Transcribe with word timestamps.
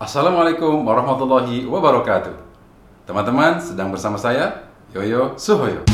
Assalamualaikum 0.00 0.80
warahmatullahi 0.88 1.68
wabarakatuh. 1.68 2.32
Teman-teman 3.04 3.60
sedang 3.60 3.92
bersama 3.92 4.16
saya 4.16 4.72
Yoyo 4.96 5.36
Suhoyo. 5.36 5.84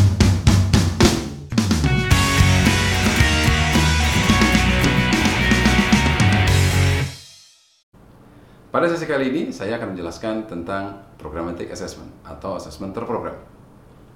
Pada 8.71 8.87
sesi 8.87 9.11
kali 9.11 9.27
ini 9.27 9.43
saya 9.51 9.75
akan 9.75 9.99
menjelaskan 9.99 10.47
tentang 10.47 11.03
programmatic 11.19 11.75
assessment 11.75 12.15
atau 12.23 12.55
assessment 12.55 12.95
terprogram. 12.95 13.35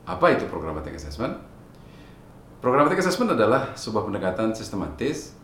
Apa 0.06 0.38
itu 0.38 0.46
programmatic 0.46 0.94
assessment? 0.94 1.34
Programmatic 2.62 3.02
assessment 3.02 3.34
adalah 3.34 3.74
sebuah 3.74 4.06
pendekatan 4.06 4.54
sistematis 4.54 5.34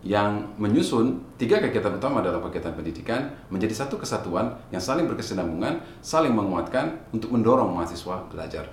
yang 0.00 0.56
menyusun 0.56 1.20
tiga 1.36 1.60
kegiatan 1.60 1.92
utama 1.92 2.24
dalam 2.24 2.40
kegiatan 2.48 2.72
pendidikan 2.72 3.28
menjadi 3.52 3.84
satu 3.84 4.00
kesatuan 4.00 4.56
yang 4.72 4.80
saling 4.80 5.04
berkesinambungan, 5.04 5.84
saling 6.00 6.32
menguatkan 6.32 7.04
untuk 7.12 7.28
mendorong 7.36 7.68
mahasiswa 7.68 8.24
belajar. 8.32 8.64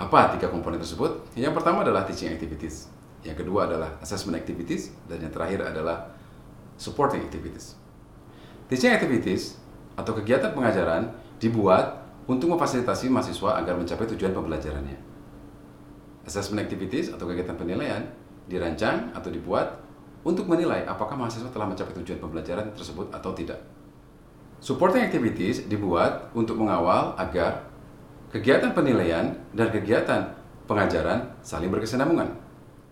Apa 0.00 0.32
tiga 0.32 0.48
komponen 0.48 0.80
tersebut? 0.80 1.28
Yang 1.36 1.60
pertama 1.60 1.84
adalah 1.84 2.08
teaching 2.08 2.32
activities, 2.32 2.88
yang 3.20 3.36
kedua 3.36 3.68
adalah 3.68 4.00
assessment 4.00 4.40
activities, 4.40 4.94
dan 5.10 5.20
yang 5.20 5.32
terakhir 5.34 5.60
adalah 5.60 6.08
supporting 6.80 7.20
activities. 7.20 7.76
Teaching 8.72 8.94
activities 8.94 9.60
atau 9.98 10.16
kegiatan 10.16 10.54
pengajaran 10.54 11.12
dibuat 11.36 12.06
untuk 12.30 12.54
memfasilitasi 12.54 13.10
mahasiswa 13.12 13.60
agar 13.60 13.74
mencapai 13.76 14.06
tujuan 14.14 14.32
pembelajarannya. 14.32 14.96
Assessment 16.24 16.64
activities 16.64 17.12
atau 17.12 17.24
kegiatan 17.28 17.56
penilaian 17.56 18.04
dirancang 18.46 19.12
atau 19.12 19.32
dibuat 19.32 19.87
untuk 20.28 20.44
menilai 20.44 20.84
apakah 20.84 21.16
mahasiswa 21.16 21.48
telah 21.48 21.64
mencapai 21.64 21.96
tujuan 22.04 22.20
pembelajaran 22.20 22.68
tersebut 22.76 23.08
atau 23.08 23.32
tidak. 23.32 23.56
Supporting 24.60 25.00
activities 25.00 25.64
dibuat 25.64 26.28
untuk 26.36 26.60
mengawal 26.60 27.16
agar 27.16 27.64
kegiatan 28.28 28.76
penilaian 28.76 29.32
dan 29.56 29.72
kegiatan 29.72 30.36
pengajaran 30.68 31.32
saling 31.40 31.72
berkesinambungan. 31.72 32.28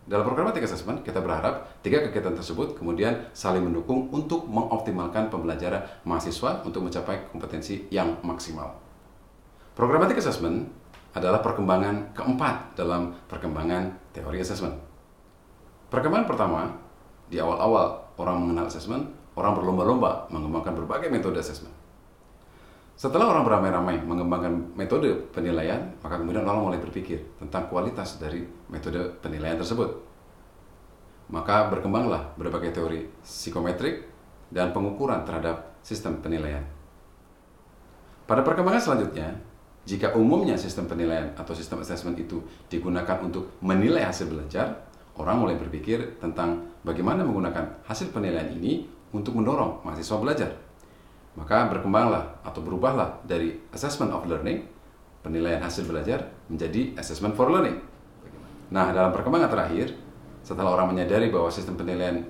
Dalam 0.06 0.22
programmatic 0.22 0.62
assessment, 0.62 1.02
kita 1.02 1.18
berharap 1.18 1.82
tiga 1.82 2.00
kegiatan 2.00 2.32
tersebut 2.32 2.78
kemudian 2.78 3.26
saling 3.34 3.60
mendukung 3.60 4.06
untuk 4.14 4.46
mengoptimalkan 4.46 5.28
pembelajaran 5.28 5.82
mahasiswa 6.06 6.62
untuk 6.62 6.86
mencapai 6.86 7.28
kompetensi 7.28 7.90
yang 7.92 8.16
maksimal. 8.22 8.78
Programmatic 9.74 10.22
assessment 10.22 10.70
adalah 11.12 11.42
perkembangan 11.42 12.14
keempat 12.14 12.78
dalam 12.78 13.18
perkembangan 13.26 14.14
teori 14.14 14.38
assessment. 14.38 14.78
Perkembangan 15.90 16.28
pertama, 16.30 16.85
di 17.26 17.42
awal-awal 17.42 18.14
orang 18.16 18.42
mengenal 18.42 18.70
assessment, 18.70 19.10
orang 19.36 19.52
berlomba-lomba 19.58 20.30
mengembangkan 20.32 20.74
berbagai 20.74 21.08
metode 21.12 21.38
assessment. 21.42 21.74
Setelah 22.96 23.28
orang 23.28 23.44
beramai-ramai 23.44 24.00
mengembangkan 24.08 24.72
metode 24.72 25.28
penilaian, 25.28 25.92
maka 26.00 26.16
kemudian 26.16 26.48
orang 26.48 26.72
mulai 26.72 26.80
berpikir 26.80 27.20
tentang 27.36 27.68
kualitas 27.68 28.16
dari 28.16 28.40
metode 28.72 29.20
penilaian 29.20 29.60
tersebut. 29.60 30.00
Maka 31.28 31.68
berkembanglah 31.68 32.32
berbagai 32.40 32.72
teori 32.72 33.04
psikometrik 33.20 34.08
dan 34.48 34.72
pengukuran 34.72 35.28
terhadap 35.28 35.76
sistem 35.84 36.24
penilaian. 36.24 36.64
Pada 38.24 38.40
perkembangan 38.40 38.80
selanjutnya, 38.80 39.28
jika 39.84 40.16
umumnya 40.18 40.56
sistem 40.56 40.88
penilaian 40.88 41.30
atau 41.38 41.52
sistem 41.52 41.84
assessment 41.84 42.16
itu 42.16 42.42
digunakan 42.66 43.20
untuk 43.22 43.54
menilai 43.60 44.02
hasil 44.02 44.26
belajar, 44.26 44.88
orang 45.14 45.36
mulai 45.36 45.56
berpikir 45.60 46.16
tentang 46.18 46.74
bagaimana 46.86 47.26
menggunakan 47.26 47.82
hasil 47.82 48.14
penilaian 48.14 48.46
ini 48.54 48.86
untuk 49.10 49.34
mendorong 49.34 49.82
mahasiswa 49.82 50.22
belajar. 50.22 50.50
Maka 51.34 51.68
berkembanglah 51.68 52.38
atau 52.46 52.62
berubahlah 52.62 53.26
dari 53.26 53.58
assessment 53.74 54.14
of 54.14 54.24
learning, 54.24 54.62
penilaian 55.20 55.58
hasil 55.58 55.84
belajar, 55.84 56.30
menjadi 56.46 56.94
assessment 56.96 57.34
for 57.34 57.50
learning. 57.50 57.76
Nah, 58.70 58.94
dalam 58.94 59.10
perkembangan 59.10 59.50
terakhir, 59.50 59.98
setelah 60.46 60.78
orang 60.78 60.94
menyadari 60.94 61.28
bahwa 61.28 61.50
sistem 61.50 61.74
penilaian 61.74 62.22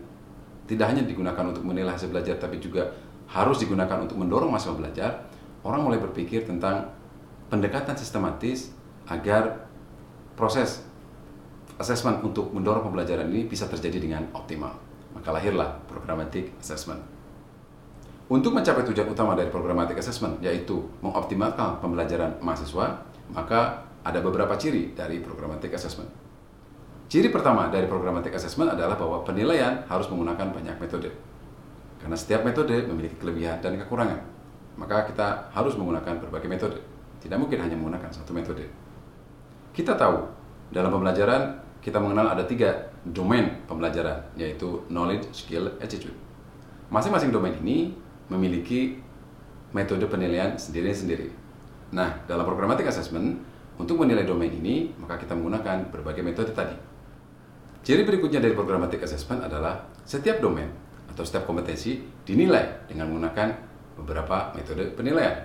tidak 0.64 0.88
hanya 0.88 1.04
digunakan 1.04 1.44
untuk 1.52 1.62
menilai 1.62 1.92
hasil 1.92 2.08
belajar, 2.08 2.40
tapi 2.40 2.58
juga 2.58 2.90
harus 3.28 3.60
digunakan 3.60 4.00
untuk 4.00 4.16
mendorong 4.16 4.48
mahasiswa 4.48 4.74
belajar, 4.74 5.10
orang 5.62 5.84
mulai 5.84 6.00
berpikir 6.00 6.48
tentang 6.48 6.90
pendekatan 7.52 7.94
sistematis 7.94 8.74
agar 9.06 9.68
proses 10.34 10.85
assessment 11.76 12.24
untuk 12.24 12.52
mendorong 12.52 12.88
pembelajaran 12.88 13.28
ini 13.28 13.44
bisa 13.44 13.68
terjadi 13.68 14.00
dengan 14.00 14.22
optimal. 14.32 14.72
Maka 15.12 15.28
lahirlah 15.32 15.80
programmatic 15.88 16.56
assessment. 16.60 17.00
Untuk 18.26 18.50
mencapai 18.50 18.82
tujuan 18.90 19.06
utama 19.06 19.38
dari 19.38 19.54
programmatic 19.54 20.02
assessment, 20.02 20.42
yaitu 20.42 20.82
mengoptimalkan 20.98 21.78
pembelajaran 21.78 22.42
mahasiswa, 22.42 23.06
maka 23.30 23.86
ada 24.02 24.18
beberapa 24.18 24.58
ciri 24.58 24.98
dari 24.98 25.22
programmatic 25.22 25.70
assessment. 25.78 26.10
Ciri 27.06 27.30
pertama 27.30 27.70
dari 27.70 27.86
programmatic 27.86 28.34
assessment 28.34 28.74
adalah 28.74 28.98
bahwa 28.98 29.22
penilaian 29.22 29.86
harus 29.86 30.10
menggunakan 30.10 30.50
banyak 30.50 30.74
metode. 30.82 31.14
Karena 32.02 32.18
setiap 32.18 32.42
metode 32.42 32.82
memiliki 32.90 33.14
kelebihan 33.14 33.62
dan 33.62 33.78
kekurangan. 33.78 34.18
Maka 34.74 35.06
kita 35.06 35.54
harus 35.54 35.78
menggunakan 35.78 36.18
berbagai 36.18 36.50
metode. 36.50 36.78
Tidak 37.22 37.38
mungkin 37.38 37.62
hanya 37.62 37.78
menggunakan 37.78 38.10
satu 38.10 38.34
metode. 38.34 38.66
Kita 39.70 39.94
tahu, 39.94 40.18
dalam 40.74 40.90
pembelajaran 40.90 41.65
kita 41.86 42.02
mengenal 42.02 42.34
ada 42.34 42.42
tiga 42.42 42.90
domain 43.06 43.62
pembelajaran, 43.70 44.18
yaitu 44.34 44.82
knowledge, 44.90 45.30
skill, 45.30 45.70
attitude. 45.78 46.18
Masing-masing 46.90 47.30
domain 47.30 47.54
ini 47.62 47.94
memiliki 48.26 48.98
metode 49.70 50.02
penilaian 50.10 50.58
sendiri-sendiri. 50.58 51.30
Nah, 51.94 52.26
dalam 52.26 52.42
programmatic 52.42 52.90
assessment, 52.90 53.38
untuk 53.78 54.02
menilai 54.02 54.26
domain 54.26 54.50
ini, 54.50 54.90
maka 54.98 55.14
kita 55.14 55.38
menggunakan 55.38 55.94
berbagai 55.94 56.26
metode 56.26 56.50
tadi. 56.50 56.74
Ciri 57.86 58.02
berikutnya 58.02 58.42
dari 58.42 58.58
programmatic 58.58 59.06
assessment 59.06 59.46
adalah 59.46 59.86
setiap 60.02 60.42
domain 60.42 60.66
atau 61.06 61.22
setiap 61.22 61.46
kompetensi 61.46 62.02
dinilai 62.26 62.90
dengan 62.90 63.14
menggunakan 63.14 63.54
beberapa 63.94 64.50
metode 64.58 64.90
penilaian. 64.90 65.38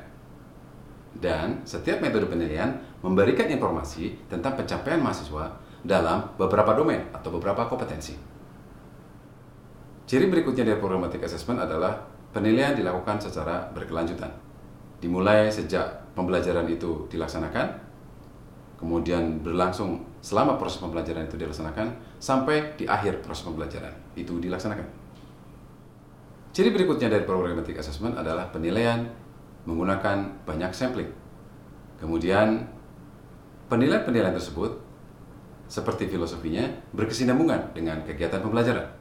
Dan 1.13 1.61
setiap 1.69 2.01
metode 2.01 2.25
penilaian 2.25 2.81
memberikan 3.05 3.45
informasi 3.45 4.25
tentang 4.25 4.57
pencapaian 4.57 4.97
mahasiswa 4.97 5.69
dalam 5.81 6.33
beberapa 6.37 6.77
domain 6.77 7.09
atau 7.13 7.33
beberapa 7.33 7.65
kompetensi. 7.65 8.13
Ciri 10.05 10.27
berikutnya 10.27 10.67
dari 10.67 10.77
programmatic 10.77 11.23
assessment 11.23 11.61
adalah 11.61 12.11
Penilaian 12.31 12.71
dilakukan 12.71 13.19
secara 13.19 13.67
berkelanjutan. 13.75 14.31
Dimulai 15.03 15.51
sejak 15.51 16.15
pembelajaran 16.15 16.63
itu 16.71 17.03
dilaksanakan, 17.11 17.75
kemudian 18.79 19.43
berlangsung 19.43 19.99
selama 20.23 20.55
proses 20.55 20.79
pembelajaran 20.79 21.27
itu 21.27 21.35
dilaksanakan, 21.35 21.91
sampai 22.23 22.79
di 22.79 22.87
akhir 22.87 23.19
proses 23.19 23.43
pembelajaran 23.43 23.91
itu 24.15 24.39
dilaksanakan. 24.39 24.87
Ciri 26.55 26.71
berikutnya 26.71 27.11
dari 27.11 27.27
programmatic 27.27 27.75
assessment 27.75 28.15
adalah 28.15 28.47
penilaian 28.47 29.03
menggunakan 29.67 30.47
banyak 30.47 30.71
sampling. 30.71 31.11
Kemudian 31.99 32.63
penilaian-penilaian 33.67 34.35
tersebut 34.39 34.71
seperti 35.71 36.11
filosofinya 36.11 36.67
berkesinambungan 36.91 37.71
dengan 37.71 38.03
kegiatan 38.03 38.43
pembelajaran. 38.43 38.91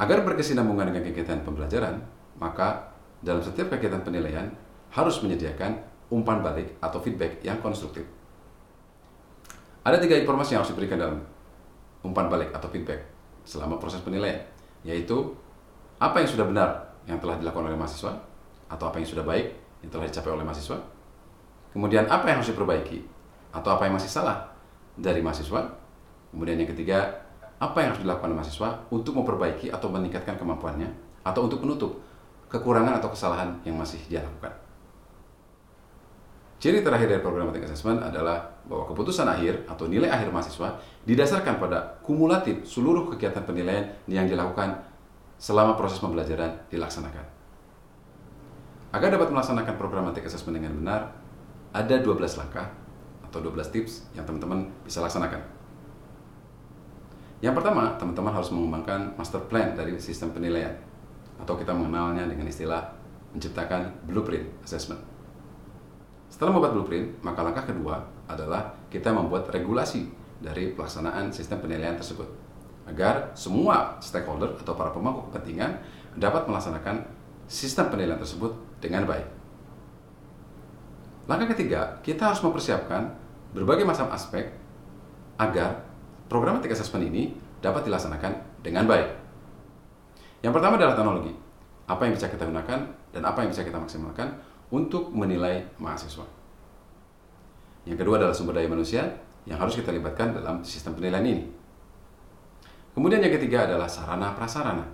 Agar 0.00 0.24
berkesinambungan 0.24 0.88
dengan 0.88 1.04
kegiatan 1.04 1.44
pembelajaran, 1.44 2.00
maka 2.40 2.88
dalam 3.20 3.44
setiap 3.44 3.68
kegiatan 3.76 4.00
penilaian 4.00 4.48
harus 4.96 5.20
menyediakan 5.20 5.76
umpan 6.08 6.40
balik 6.40 6.72
atau 6.80 7.04
feedback 7.04 7.44
yang 7.44 7.60
konstruktif. 7.60 8.08
Ada 9.84 10.00
tiga 10.00 10.16
informasi 10.16 10.56
yang 10.56 10.64
harus 10.64 10.72
diberikan 10.72 10.96
dalam 10.96 11.20
umpan 12.00 12.32
balik 12.32 12.48
atau 12.56 12.72
feedback 12.72 13.04
selama 13.44 13.76
proses 13.76 14.00
penilaian, 14.00 14.40
yaitu 14.88 15.36
apa 16.00 16.24
yang 16.24 16.28
sudah 16.32 16.48
benar 16.48 16.96
yang 17.04 17.20
telah 17.20 17.36
dilakukan 17.36 17.68
oleh 17.68 17.76
mahasiswa, 17.76 18.16
atau 18.72 18.84
apa 18.88 18.96
yang 18.96 19.08
sudah 19.08 19.24
baik 19.28 19.52
yang 19.84 19.92
telah 19.92 20.08
dicapai 20.08 20.32
oleh 20.32 20.44
mahasiswa, 20.48 20.80
kemudian 21.76 22.08
apa 22.08 22.24
yang 22.24 22.40
harus 22.40 22.56
diperbaiki, 22.56 23.04
atau 23.52 23.76
apa 23.76 23.84
yang 23.84 24.00
masih 24.00 24.08
salah 24.08 24.49
dari 24.96 25.20
mahasiswa, 25.22 25.70
kemudian 26.30 26.58
yang 26.58 26.70
ketiga, 26.70 27.28
apa 27.60 27.76
yang 27.84 27.92
harus 27.92 28.02
dilakukan 28.02 28.32
mahasiswa 28.32 28.68
untuk 28.88 29.12
memperbaiki 29.20 29.68
atau 29.68 29.92
meningkatkan 29.92 30.40
kemampuannya 30.40 30.88
atau 31.20 31.44
untuk 31.44 31.60
menutup 31.60 32.00
kekurangan 32.48 32.98
atau 32.98 33.12
kesalahan 33.12 33.60
yang 33.62 33.76
masih 33.76 34.00
dia 34.08 34.24
lakukan. 34.24 34.56
Ciri 36.60 36.84
terakhir 36.84 37.08
dari 37.08 37.22
programmatic 37.24 37.64
assessment 37.64 38.04
adalah 38.04 38.60
bahwa 38.68 38.84
keputusan 38.92 39.24
akhir 39.24 39.64
atau 39.64 39.88
nilai 39.88 40.12
akhir 40.12 40.28
mahasiswa 40.28 40.76
didasarkan 41.08 41.56
pada 41.56 42.00
kumulatif 42.04 42.68
seluruh 42.68 43.08
kegiatan 43.16 43.40
penilaian 43.48 43.88
yang 44.04 44.28
dilakukan 44.28 44.76
selama 45.40 45.72
proses 45.80 45.96
pembelajaran 46.04 46.68
dilaksanakan. 46.68 47.24
Agar 48.92 49.08
dapat 49.08 49.32
melaksanakan 49.32 49.74
programmatic 49.80 50.28
assessment 50.28 50.60
dengan 50.60 50.76
benar, 50.76 51.00
ada 51.72 51.96
12 51.96 52.18
langkah 52.36 52.68
atau 53.30 53.38
12 53.38 53.70
tips 53.70 54.10
yang 54.18 54.26
teman-teman 54.26 54.66
bisa 54.82 54.98
laksanakan. 54.98 55.38
Yang 57.40 57.54
pertama, 57.56 57.96
teman-teman 57.96 58.34
harus 58.36 58.52
mengembangkan 58.52 59.16
master 59.16 59.40
plan 59.48 59.72
dari 59.72 59.96
sistem 59.96 60.34
penilaian. 60.34 60.74
atau 61.40 61.56
kita 61.56 61.72
mengenalnya 61.72 62.28
dengan 62.28 62.44
istilah 62.44 62.84
menciptakan 63.32 64.04
blueprint 64.04 64.44
assessment. 64.60 65.00
Setelah 66.28 66.52
membuat 66.52 66.76
blueprint, 66.76 67.16
maka 67.24 67.40
langkah 67.40 67.64
kedua 67.64 67.96
adalah 68.28 68.76
kita 68.92 69.08
membuat 69.08 69.48
regulasi 69.48 70.04
dari 70.36 70.76
pelaksanaan 70.76 71.32
sistem 71.32 71.64
penilaian 71.64 71.96
tersebut 71.96 72.28
agar 72.88 73.32
semua 73.32 73.96
stakeholder 74.04 74.52
atau 74.60 74.76
para 74.76 74.92
pemangku 74.92 75.32
kepentingan 75.32 75.80
dapat 76.20 76.44
melaksanakan 76.44 77.08
sistem 77.48 77.88
penilaian 77.88 78.18
tersebut 78.18 78.52
dengan 78.82 79.06
baik. 79.06 79.26
Langkah 81.30 81.54
ketiga, 81.54 82.02
kita 82.02 82.34
harus 82.34 82.42
mempersiapkan 82.42 83.14
berbagai 83.54 83.84
macam 83.86 84.10
aspek 84.14 84.50
agar 85.40 85.82
programmatic 86.30 86.70
assessment 86.70 87.06
ini 87.10 87.34
dapat 87.58 87.86
dilaksanakan 87.88 88.62
dengan 88.62 88.86
baik. 88.86 89.08
Yang 90.40 90.52
pertama 90.56 90.80
adalah 90.80 90.96
teknologi. 90.96 91.32
Apa 91.90 92.06
yang 92.06 92.14
bisa 92.14 92.30
kita 92.30 92.46
gunakan 92.46 92.80
dan 93.10 93.22
apa 93.26 93.38
yang 93.42 93.50
bisa 93.50 93.66
kita 93.66 93.76
maksimalkan 93.76 94.38
untuk 94.70 95.10
menilai 95.10 95.66
mahasiswa. 95.82 96.24
Yang 97.84 97.98
kedua 98.06 98.22
adalah 98.22 98.34
sumber 98.36 98.60
daya 98.60 98.70
manusia 98.70 99.02
yang 99.48 99.58
harus 99.58 99.74
kita 99.74 99.90
libatkan 99.90 100.36
dalam 100.36 100.62
sistem 100.62 100.94
penilaian 100.94 101.26
ini. 101.26 101.44
Kemudian 102.94 103.22
yang 103.22 103.34
ketiga 103.34 103.66
adalah 103.66 103.90
sarana 103.90 104.34
prasarana. 104.36 104.86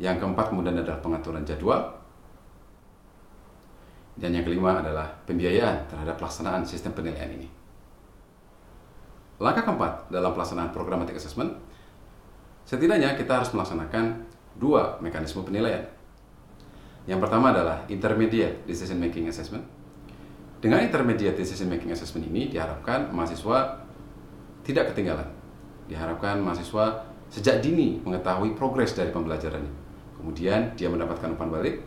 Yang 0.00 0.24
keempat 0.24 0.50
kemudian 0.50 0.80
adalah 0.80 0.98
pengaturan 1.02 1.42
jadwal. 1.46 2.03
Dan 4.14 4.30
yang 4.30 4.46
kelima 4.46 4.78
adalah 4.78 5.10
pembiayaan 5.26 5.90
terhadap 5.90 6.14
pelaksanaan 6.18 6.62
sistem 6.62 6.94
penilaian 6.94 7.30
ini. 7.34 7.50
Langkah 9.42 9.66
keempat 9.66 10.14
dalam 10.14 10.30
pelaksanaan 10.30 10.70
programmatic 10.70 11.18
assessment, 11.18 11.50
setidaknya 12.62 13.18
kita 13.18 13.42
harus 13.42 13.50
melaksanakan 13.50 14.22
dua 14.54 15.02
mekanisme 15.02 15.42
penilaian. 15.42 15.82
Yang 17.04 17.26
pertama 17.26 17.50
adalah 17.50 17.82
intermediate 17.90 18.62
decision 18.64 19.02
making 19.02 19.26
assessment. 19.26 19.66
Dengan 20.62 20.80
intermediate 20.80 21.36
decision 21.36 21.68
making 21.68 21.92
assessment 21.92 22.24
ini 22.24 22.48
diharapkan 22.48 23.12
mahasiswa 23.12 23.84
tidak 24.64 24.94
ketinggalan. 24.94 25.28
Diharapkan 25.90 26.40
mahasiswa 26.40 27.04
sejak 27.28 27.60
dini 27.60 28.00
mengetahui 28.00 28.56
progres 28.56 28.96
dari 28.96 29.12
pembelajarannya. 29.12 29.68
Kemudian 30.16 30.72
dia 30.72 30.88
mendapatkan 30.88 31.36
umpan 31.36 31.52
balik 31.52 31.84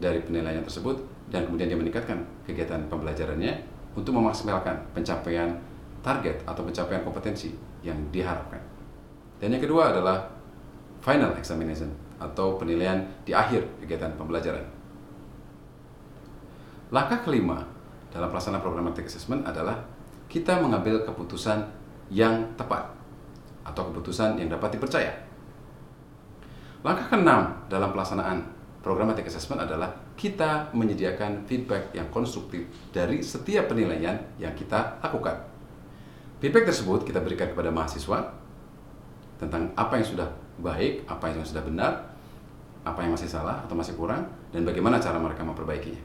dari 0.00 0.24
penilaian 0.24 0.64
tersebut 0.64 0.96
dan 1.30 1.46
kemudian 1.46 1.70
dia 1.70 1.78
meningkatkan 1.78 2.18
kegiatan 2.48 2.80
pembelajarannya 2.90 3.60
untuk 3.94 4.16
memaksimalkan 4.16 4.80
pencapaian 4.96 5.52
target 6.00 6.40
atau 6.48 6.64
pencapaian 6.64 7.04
kompetensi 7.04 7.52
yang 7.84 7.96
diharapkan. 8.10 8.58
Dan 9.36 9.56
yang 9.56 9.62
kedua 9.62 9.92
adalah 9.92 10.26
final 11.00 11.36
examination 11.36 11.88
atau 12.20 12.56
penilaian 12.60 13.00
di 13.24 13.32
akhir 13.32 13.64
kegiatan 13.80 14.12
pembelajaran. 14.16 14.64
Langkah 16.90 17.22
kelima 17.22 17.64
dalam 18.10 18.28
pelaksanaan 18.28 18.60
programmatic 18.60 19.06
assessment 19.06 19.46
adalah 19.46 19.78
kita 20.26 20.58
mengambil 20.58 21.06
keputusan 21.06 21.62
yang 22.10 22.42
tepat 22.58 22.90
atau 23.62 23.92
keputusan 23.92 24.36
yang 24.36 24.50
dapat 24.50 24.74
dipercaya. 24.74 25.14
Langkah 26.82 27.06
keenam 27.12 27.54
dalam 27.70 27.92
pelaksanaan 27.94 28.59
programmatic 28.80 29.28
assessment 29.28 29.60
adalah 29.60 29.92
kita 30.16 30.72
menyediakan 30.72 31.44
feedback 31.44 31.92
yang 31.92 32.08
konstruktif 32.08 32.64
dari 32.92 33.20
setiap 33.20 33.68
penilaian 33.72 34.16
yang 34.40 34.56
kita 34.56 35.00
lakukan. 35.04 35.36
Feedback 36.40 36.72
tersebut 36.72 37.04
kita 37.04 37.20
berikan 37.20 37.52
kepada 37.52 37.68
mahasiswa 37.68 38.32
tentang 39.36 39.72
apa 39.76 40.00
yang 40.00 40.06
sudah 40.08 40.28
baik, 40.60 41.04
apa 41.04 41.32
yang 41.32 41.44
sudah 41.44 41.64
benar, 41.64 41.92
apa 42.80 43.04
yang 43.04 43.12
masih 43.12 43.28
salah 43.28 43.60
atau 43.64 43.76
masih 43.76 43.92
kurang, 43.96 44.24
dan 44.52 44.64
bagaimana 44.64 44.96
cara 44.96 45.20
mereka 45.20 45.44
memperbaikinya. 45.44 46.00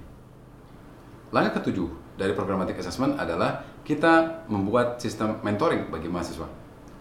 Langkah 1.32 1.64
ketujuh 1.64 2.20
dari 2.20 2.32
programmatic 2.36 2.80
assessment 2.80 3.16
adalah 3.20 3.64
kita 3.84 4.48
membuat 4.52 5.00
sistem 5.00 5.40
mentoring 5.44 5.88
bagi 5.92 6.08
mahasiswa. 6.08 6.48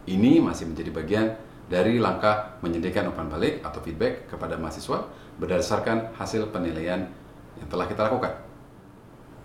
Ini 0.06 0.42
masih 0.42 0.70
menjadi 0.70 0.90
bagian 0.90 1.26
dari 1.68 1.96
langkah 1.96 2.60
menyediakan 2.60 3.12
umpan 3.12 3.28
balik 3.32 3.64
atau 3.64 3.80
feedback 3.80 4.28
kepada 4.28 4.60
mahasiswa 4.60 5.08
berdasarkan 5.40 6.12
hasil 6.14 6.52
penilaian 6.52 7.08
yang 7.56 7.68
telah 7.72 7.88
kita 7.88 8.04
lakukan. 8.04 8.36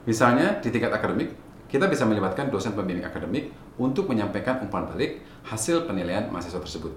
Misalnya 0.04 0.60
di 0.60 0.69
tingkat 0.74 0.92
akademik, 0.92 1.31
kita 1.69 1.86
bisa 1.86 2.04
melibatkan 2.04 2.50
dosen 2.50 2.74
pembimbing 2.74 3.06
akademik 3.06 3.54
untuk 3.77 4.10
menyampaikan 4.10 4.60
umpan 4.66 4.89
balik 4.89 5.24
hasil 5.48 5.86
penilaian 5.88 6.27
mahasiswa 6.27 6.60
tersebut. 6.60 6.92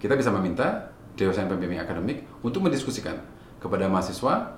Kita 0.00 0.16
bisa 0.16 0.32
meminta 0.32 0.90
dosen 1.14 1.46
pembimbing 1.46 1.78
akademik 1.78 2.24
untuk 2.40 2.64
mendiskusikan 2.64 3.20
kepada 3.60 3.86
mahasiswa 3.86 4.56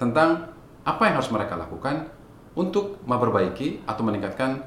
tentang 0.00 0.50
apa 0.82 1.02
yang 1.06 1.14
harus 1.20 1.30
mereka 1.30 1.54
lakukan 1.60 2.08
untuk 2.56 2.98
memperbaiki 3.04 3.84
atau 3.84 4.02
meningkatkan 4.02 4.64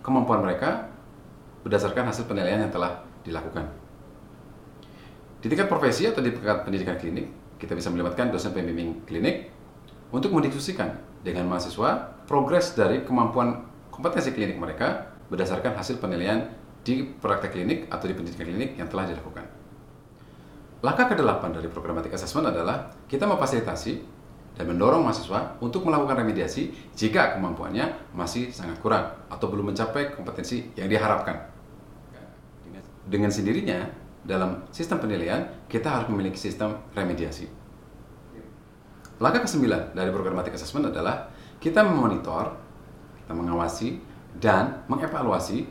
kemampuan 0.00 0.40
mereka 0.40 0.88
berdasarkan 1.66 2.08
hasil 2.08 2.24
penilaian 2.24 2.64
yang 2.64 2.72
telah 2.72 3.05
dilakukan. 3.26 3.66
Di 5.42 5.46
tingkat 5.50 5.68
profesi 5.68 6.06
atau 6.06 6.22
di 6.22 6.30
tingkat 6.30 6.62
pendidikan 6.62 6.96
klinik, 6.96 7.58
kita 7.58 7.74
bisa 7.74 7.90
melibatkan 7.90 8.30
dosen 8.30 8.54
pembimbing 8.54 9.04
klinik 9.04 9.50
untuk 10.14 10.30
mendiskusikan 10.32 10.96
dengan 11.26 11.50
mahasiswa 11.50 12.22
progres 12.30 12.72
dari 12.78 13.02
kemampuan 13.02 13.66
kompetensi 13.90 14.30
klinik 14.30 14.56
mereka 14.56 15.12
berdasarkan 15.26 15.74
hasil 15.74 15.98
penilaian 15.98 16.46
di 16.86 17.02
praktek 17.02 17.50
klinik 17.58 17.90
atau 17.90 18.06
di 18.06 18.14
pendidikan 18.14 18.46
klinik 18.46 18.78
yang 18.78 18.86
telah 18.86 19.10
dilakukan. 19.10 19.42
Langkah 20.84 21.10
ke-8 21.10 21.42
dari 21.50 21.66
programmatic 21.66 22.14
assessment 22.14 22.52
adalah 22.52 22.94
kita 23.10 23.26
memfasilitasi 23.26 23.92
dan 24.54 24.64
mendorong 24.70 25.02
mahasiswa 25.02 25.58
untuk 25.58 25.82
melakukan 25.84 26.22
remediasi 26.22 26.72
jika 26.94 27.34
kemampuannya 27.34 28.14
masih 28.14 28.54
sangat 28.54 28.78
kurang 28.80 29.12
atau 29.28 29.50
belum 29.50 29.74
mencapai 29.74 30.14
kompetensi 30.14 30.70
yang 30.78 30.86
diharapkan. 30.86 31.55
Dengan 33.06 33.30
sendirinya, 33.30 33.86
dalam 34.26 34.66
sistem 34.74 34.98
penilaian, 34.98 35.46
kita 35.70 35.86
harus 35.86 36.10
memiliki 36.10 36.34
sistem 36.34 36.82
remediasi. 36.90 37.46
Langkah 39.22 39.46
ke-9 39.46 39.94
dari 39.94 40.10
programmatic 40.10 40.52
assessment 40.58 40.90
adalah 40.90 41.30
kita 41.62 41.86
memonitor, 41.86 42.52
kita 43.22 43.32
mengawasi, 43.32 44.02
dan 44.36 44.84
mengevaluasi 44.90 45.64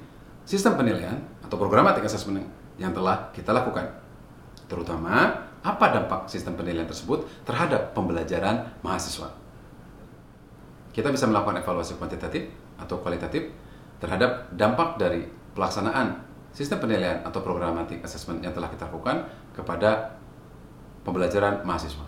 sistem 0.48 0.80
penilaian 0.80 1.20
atau 1.46 1.60
programmatic 1.60 2.02
assessment 2.08 2.42
yang 2.82 2.90
telah 2.96 3.30
kita 3.36 3.54
lakukan. 3.54 3.86
Terutama, 4.66 5.46
apa 5.62 5.86
dampak 5.94 6.26
sistem 6.26 6.58
penilaian 6.58 6.90
tersebut 6.90 7.26
terhadap 7.46 7.94
pembelajaran 7.94 8.66
mahasiswa. 8.81 9.30
Kita 10.90 11.12
bisa 11.14 11.30
melakukan 11.30 11.62
evaluasi 11.62 12.00
kuantitatif 12.00 12.50
atau 12.80 12.98
kualitatif 13.04 13.52
terhadap 14.02 14.50
dampak 14.56 14.98
dari 14.98 15.28
pelaksanaan 15.54 16.25
sistem 16.56 16.80
penilaian 16.80 17.19
atau 17.28 17.44
programmatic 17.44 18.00
assessment 18.00 18.40
yang 18.40 18.56
telah 18.56 18.71
kita 18.71 18.88
lakukan 18.88 19.28
kepada 19.52 20.16
pembelajaran 21.04 21.68
mahasiswa. 21.68 22.07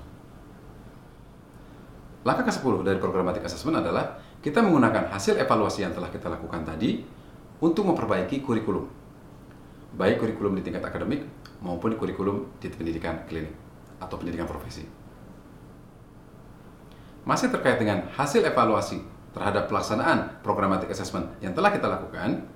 Langkah 2.24 2.48
ke-10 2.48 2.88
dari 2.88 2.96
programmatic 2.96 3.44
assessment 3.44 3.84
adalah 3.84 4.16
kita 4.40 4.64
menggunakan 4.64 5.12
hasil 5.12 5.36
evaluasi 5.36 5.84
yang 5.84 5.92
telah 5.92 6.08
kita 6.08 6.32
lakukan 6.32 6.64
tadi 6.64 7.04
untuk 7.60 7.92
memperbaiki 7.92 8.40
kurikulum. 8.40 8.88
Baik 10.00 10.24
kurikulum 10.24 10.56
di 10.56 10.64
tingkat 10.64 10.84
akademik 10.88 11.28
maupun 11.60 12.00
kurikulum 12.00 12.48
di 12.64 12.72
pendidikan 12.72 13.28
klinik 13.28 13.52
atau 14.00 14.16
pendidikan 14.16 14.48
profesi. 14.48 14.88
Masih 17.28 17.52
terkait 17.52 17.84
dengan 17.84 18.08
hasil 18.16 18.48
evaluasi 18.48 19.04
terhadap 19.36 19.68
pelaksanaan 19.68 20.40
programmatic 20.40 20.88
assessment 20.88 21.36
yang 21.44 21.52
telah 21.52 21.76
kita 21.76 21.84
lakukan, 21.92 22.48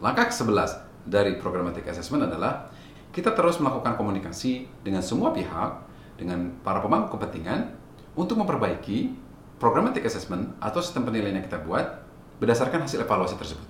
langkah 0.00 0.32
ke-11 0.32 0.87
dari 1.08 1.40
programmatic 1.40 1.88
assessment 1.88 2.28
adalah 2.28 2.68
kita 3.08 3.32
terus 3.32 3.56
melakukan 3.58 3.96
komunikasi 3.96 4.68
dengan 4.84 5.00
semua 5.00 5.32
pihak, 5.32 5.88
dengan 6.20 6.52
para 6.60 6.84
pemangku 6.84 7.16
kepentingan 7.16 7.72
untuk 8.12 8.36
memperbaiki 8.36 9.16
programmatic 9.56 10.04
assessment 10.04 10.54
atau 10.60 10.84
sistem 10.84 11.08
penilaian 11.08 11.40
yang 11.40 11.46
kita 11.48 11.64
buat 11.64 12.04
berdasarkan 12.38 12.84
hasil 12.84 13.02
evaluasi 13.02 13.34
tersebut. 13.40 13.68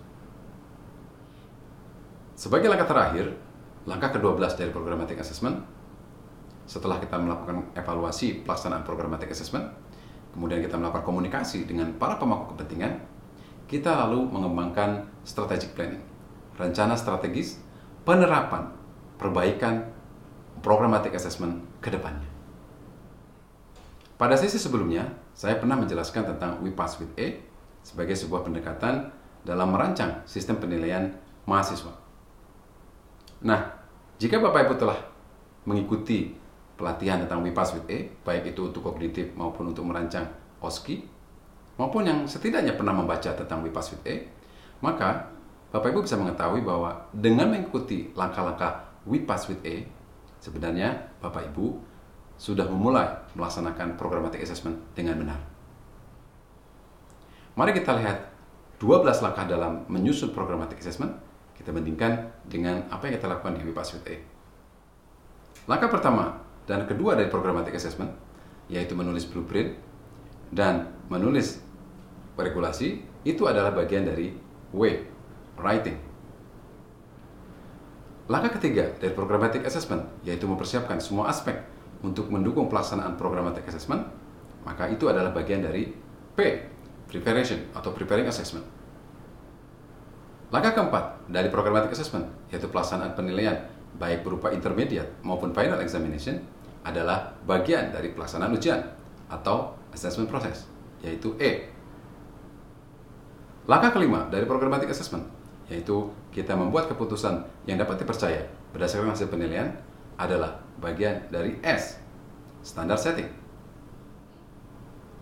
Sebagai 2.34 2.68
langkah 2.68 2.90
terakhir, 2.90 3.32
langkah 3.88 4.12
ke-12 4.14 4.58
dari 4.58 4.70
programmatic 4.74 5.16
assessment, 5.22 5.64
setelah 6.68 7.00
kita 7.00 7.16
melakukan 7.16 7.72
evaluasi 7.72 8.44
pelaksanaan 8.44 8.84
programmatic 8.84 9.32
assessment, 9.32 9.72
kemudian 10.36 10.60
kita 10.60 10.76
melakukan 10.76 11.06
komunikasi 11.06 11.64
dengan 11.64 11.96
para 11.96 12.20
pemangku 12.20 12.52
kepentingan, 12.52 13.00
kita 13.64 13.90
lalu 14.06 14.28
mengembangkan 14.28 15.08
strategic 15.24 15.72
planning 15.72 16.07
rencana 16.58 16.98
strategis 16.98 17.62
penerapan 18.02 18.74
perbaikan 19.16 19.88
programmatic 20.60 21.14
assessment 21.14 21.62
ke 21.78 21.88
depannya. 21.88 22.26
Pada 24.18 24.34
sesi 24.34 24.58
sebelumnya, 24.58 25.06
saya 25.30 25.62
pernah 25.62 25.78
menjelaskan 25.78 26.34
tentang 26.34 26.58
We 26.58 26.74
Pass 26.74 26.98
with 26.98 27.14
A 27.14 27.38
sebagai 27.86 28.18
sebuah 28.18 28.42
pendekatan 28.42 29.14
dalam 29.46 29.70
merancang 29.70 30.26
sistem 30.26 30.58
penilaian 30.58 31.14
mahasiswa. 31.46 31.94
Nah, 33.46 33.78
jika 34.18 34.42
Bapak 34.42 34.66
Ibu 34.66 34.74
telah 34.74 34.98
mengikuti 35.62 36.34
pelatihan 36.74 37.22
tentang 37.22 37.46
WIPAS 37.46 37.78
with 37.78 37.86
A, 37.86 37.98
baik 38.26 38.54
itu 38.54 38.66
untuk 38.66 38.82
kognitif 38.82 39.30
maupun 39.38 39.70
untuk 39.70 39.86
merancang 39.86 40.26
OSKI, 40.58 41.06
maupun 41.78 42.02
yang 42.02 42.26
setidaknya 42.26 42.74
pernah 42.74 42.94
membaca 42.94 43.30
tentang 43.30 43.62
WIPAS 43.62 43.94
with 43.94 44.04
A, 44.10 44.14
maka 44.82 45.30
Bapak 45.68 45.92
Ibu 45.92 46.00
bisa 46.00 46.16
mengetahui 46.16 46.64
bahwa 46.64 46.96
dengan 47.12 47.52
mengikuti 47.52 48.08
langkah-langkah 48.16 48.88
WIPAS 49.04 49.52
with 49.52 49.60
A, 49.68 49.84
sebenarnya 50.40 51.12
Bapak 51.20 51.52
Ibu 51.52 51.76
sudah 52.40 52.64
memulai 52.64 53.04
melaksanakan 53.36 54.00
programmatic 54.00 54.40
assessment 54.40 54.80
dengan 54.96 55.20
benar. 55.20 55.40
Mari 57.58 57.76
kita 57.76 57.98
lihat 58.00 58.32
12 58.80 59.24
langkah 59.26 59.44
dalam 59.44 59.84
menyusun 59.90 60.32
programmatic 60.32 60.78
assessment, 60.80 61.12
kita 61.52 61.74
bandingkan 61.74 62.30
dengan 62.46 62.86
apa 62.88 63.10
yang 63.10 63.18
kita 63.20 63.28
lakukan 63.28 63.58
di 63.58 63.66
WIPAS 63.68 63.98
with 63.98 64.08
A. 64.08 64.16
Langkah 65.68 65.92
pertama 65.92 66.40
dan 66.64 66.88
kedua 66.88 67.12
dari 67.12 67.28
programmatic 67.28 67.76
assessment, 67.76 68.14
yaitu 68.72 68.96
menulis 68.96 69.28
blueprint 69.28 69.76
dan 70.48 70.96
menulis 71.12 71.60
regulasi, 72.40 73.04
itu 73.26 73.44
adalah 73.44 73.74
bagian 73.74 74.06
dari 74.06 74.32
W, 74.72 74.80
writing. 75.58 75.98
Langkah 78.28 78.60
ketiga 78.60 78.92
dari 79.00 79.16
programmatic 79.16 79.64
assessment, 79.64 80.04
yaitu 80.20 80.44
mempersiapkan 80.44 81.00
semua 81.00 81.32
aspek 81.32 81.64
untuk 82.04 82.28
mendukung 82.28 82.68
pelaksanaan 82.68 83.16
programmatic 83.16 83.64
assessment, 83.64 84.04
maka 84.68 84.84
itu 84.92 85.08
adalah 85.08 85.32
bagian 85.32 85.64
dari 85.64 85.88
P, 86.36 86.38
preparation 87.08 87.72
atau 87.72 87.88
preparing 87.96 88.28
assessment. 88.28 88.68
Langkah 90.52 90.76
keempat 90.76 91.28
dari 91.28 91.48
programmatic 91.48 91.92
assessment, 91.96 92.28
yaitu 92.52 92.68
pelaksanaan 92.68 93.16
penilaian 93.16 93.64
baik 93.96 94.24
berupa 94.24 94.52
intermediate 94.52 95.08
maupun 95.24 95.56
final 95.56 95.80
examination, 95.80 96.44
adalah 96.84 97.32
bagian 97.48 97.92
dari 97.92 98.12
pelaksanaan 98.12 98.52
ujian 98.52 98.80
atau 99.32 99.76
assessment 99.92 100.28
process, 100.28 100.68
yaitu 101.00 101.32
E. 101.40 101.68
Langkah 103.68 103.92
kelima 103.92 104.28
dari 104.28 104.44
programmatic 104.48 104.88
assessment, 104.88 105.37
yaitu 105.68 106.08
kita 106.32 106.56
membuat 106.56 106.88
keputusan 106.88 107.44
yang 107.68 107.76
dapat 107.76 108.00
dipercaya 108.00 108.48
berdasarkan 108.72 109.12
hasil 109.12 109.28
penilaian, 109.28 109.72
adalah 110.18 110.58
bagian 110.82 111.30
dari 111.30 111.56
S, 111.62 112.02
standar 112.60 112.98
setting. 112.98 113.30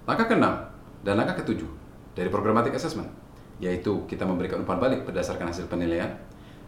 Langkah 0.08 0.30
keenam 0.30 0.72
dan 1.04 1.20
langkah 1.20 1.42
ketujuh 1.44 1.68
dari 2.16 2.32
programmatic 2.32 2.72
assessment, 2.72 3.10
yaitu 3.60 4.06
kita 4.08 4.24
memberikan 4.24 4.64
umpan 4.64 4.80
balik 4.80 5.04
berdasarkan 5.04 5.52
hasil 5.52 5.68
penilaian 5.68 6.16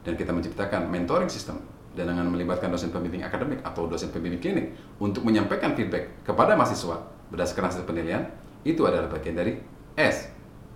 dan 0.04 0.14
kita 0.14 0.30
menciptakan 0.34 0.90
mentoring 0.90 1.30
system 1.30 1.62
dan 1.96 2.10
dengan 2.12 2.28
melibatkan 2.30 2.68
dosen 2.70 2.92
pembimbing 2.92 3.24
akademik 3.24 3.64
atau 3.64 3.88
dosen 3.88 4.12
pembimbing 4.12 4.38
klinik 4.38 4.76
untuk 5.02 5.24
menyampaikan 5.24 5.74
feedback 5.74 6.22
kepada 6.22 6.54
mahasiswa 6.54 7.00
berdasarkan 7.32 7.72
hasil 7.72 7.82
penilaian, 7.88 8.28
itu 8.62 8.84
adalah 8.84 9.08
bagian 9.08 9.34
dari 9.38 9.56
S, 9.96 10.28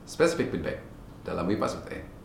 specific 0.09 0.51
feedback 0.51 0.81
dalam 1.23 1.47
WIPAS 1.47 1.79
UTE. 1.85 2.22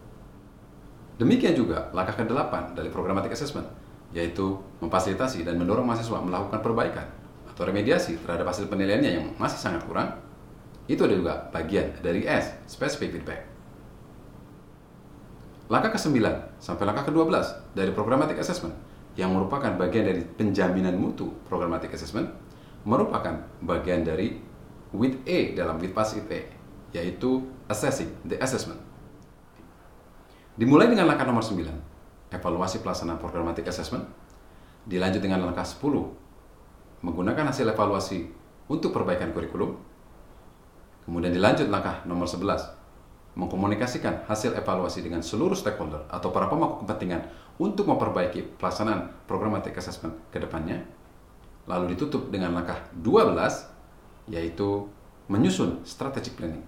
Demikian 1.18 1.58
juga 1.58 1.90
langkah 1.98 2.22
ke-8 2.22 2.78
dari 2.78 2.94
programmatic 2.94 3.34
assessment, 3.34 3.66
yaitu 4.14 4.62
memfasilitasi 4.80 5.42
dan 5.42 5.58
mendorong 5.58 5.84
mahasiswa 5.84 6.22
melakukan 6.22 6.62
perbaikan 6.62 7.08
atau 7.50 7.66
remediasi 7.66 8.22
terhadap 8.22 8.54
hasil 8.54 8.70
penilaiannya 8.70 9.12
yang 9.18 9.26
masih 9.42 9.58
sangat 9.58 9.82
kurang 9.90 10.14
itu 10.88 11.02
ada 11.04 11.16
juga 11.18 11.34
bagian 11.52 11.90
dari 12.00 12.24
S, 12.24 12.54
specific 12.70 13.18
feedback. 13.18 13.50
Langkah 15.68 15.92
ke-9 16.00 16.16
sampai 16.64 16.84
langkah 16.88 17.12
ke-12 17.12 17.76
dari 17.76 17.92
programmatic 17.92 18.40
assessment 18.40 18.72
yang 19.20 19.36
merupakan 19.36 19.76
bagian 19.76 20.08
dari 20.08 20.22
penjaminan 20.24 20.96
mutu 20.96 21.28
programmatic 21.50 21.92
assessment 21.92 22.32
merupakan 22.88 23.44
bagian 23.60 24.08
dari 24.08 24.40
with 24.96 25.20
A 25.28 25.52
dalam 25.58 25.76
with 25.82 25.92
pass 25.92 26.16
A 26.16 26.42
yaitu 26.96 27.44
assessing 27.68 28.08
the 28.24 28.40
assessment. 28.40 28.80
Dimulai 30.58 30.90
dengan 30.90 31.06
langkah 31.06 31.30
nomor 31.30 31.46
9, 31.46 32.34
evaluasi 32.34 32.82
pelaksanaan 32.82 33.22
programmatic 33.22 33.70
assessment, 33.70 34.10
dilanjut 34.90 35.22
dengan 35.22 35.46
langkah 35.46 35.64
10, 35.64 37.06
menggunakan 37.06 37.54
hasil 37.54 37.70
evaluasi 37.70 38.26
untuk 38.68 38.90
perbaikan 38.90 39.32
kurikulum, 39.32 39.78
Kemudian 41.08 41.32
dilanjut 41.32 41.72
langkah 41.72 42.04
nomor 42.04 42.28
11, 42.28 42.68
mengkomunikasikan 43.40 44.28
hasil 44.28 44.60
evaluasi 44.60 45.00
dengan 45.00 45.24
seluruh 45.24 45.56
stakeholder 45.56 46.04
atau 46.12 46.36
para 46.36 46.52
pemangku 46.52 46.84
kepentingan 46.84 47.32
untuk 47.64 47.88
memperbaiki 47.88 48.60
pelaksanaan 48.60 49.24
programmatic 49.24 49.72
assessment 49.80 50.20
ke 50.36 50.44
depannya. 50.44 50.84
Lalu 51.64 51.96
ditutup 51.96 52.28
dengan 52.28 52.60
langkah 52.60 52.92
12, 53.00 53.24
yaitu 54.28 54.92
menyusun 55.32 55.80
strategic 55.88 56.36
planning. 56.36 56.68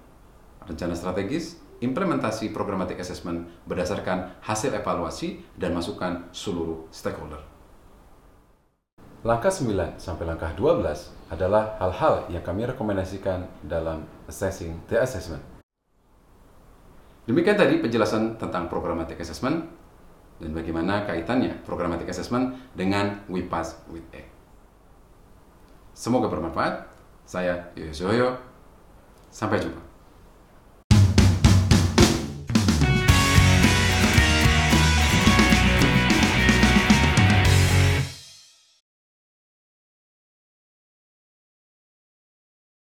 Rencana 0.63 0.95
strategis, 0.95 1.59
implementasi 1.79 2.51
programmatic 2.51 2.99
assessment 2.99 3.47
berdasarkan 3.65 4.39
hasil 4.43 4.75
evaluasi 4.75 5.39
dan 5.55 5.75
masukan 5.75 6.27
seluruh 6.31 6.87
stakeholder. 6.91 7.39
Langkah 9.19 9.51
9 9.51 9.99
sampai 9.99 10.23
langkah 10.23 10.55
12 10.55 10.79
adalah 11.27 11.75
hal-hal 11.83 12.31
yang 12.31 12.39
kami 12.39 12.63
rekomendasikan 12.63 13.51
dalam 13.67 14.07
assessing 14.31 14.79
the 14.87 14.95
assessment. 14.95 15.43
Demikian 17.27 17.59
tadi 17.59 17.83
penjelasan 17.83 18.39
tentang 18.39 18.71
programmatic 18.71 19.19
assessment 19.19 19.67
dan 20.39 20.55
bagaimana 20.55 21.03
kaitannya 21.03 21.59
programmatic 21.67 22.07
assessment 22.07 22.55
dengan 22.71 23.27
We 23.27 23.43
Pass 23.43 23.75
with 23.91 24.07
A. 24.15 24.23
Semoga 25.91 26.31
bermanfaat. 26.31 26.87
Saya 27.27 27.69
Yoyo 27.75 28.39
Sampai 29.29 29.61
jumpa. 29.61 29.88